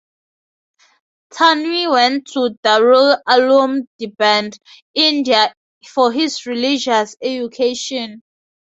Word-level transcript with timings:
Thanwi 1.31 1.87
went 1.87 2.25
to 2.33 2.57
Darul 2.63 3.21
Uloom 3.27 3.85
Deoband, 3.99 4.57
India 4.95 5.53
for 5.85 6.11
his 6.11 6.47
religious 6.47 7.15
education. 7.21 8.23